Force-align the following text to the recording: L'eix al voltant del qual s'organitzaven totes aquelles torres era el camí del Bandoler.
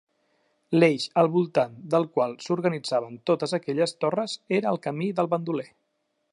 L'eix 0.75 1.03
al 1.23 1.29
voltant 1.35 1.75
del 1.95 2.07
qual 2.15 2.33
s'organitzaven 2.45 3.21
totes 3.31 3.55
aquelles 3.61 3.95
torres 4.05 4.37
era 4.61 4.73
el 4.75 4.85
camí 4.87 5.15
del 5.21 5.31
Bandoler. 5.35 5.71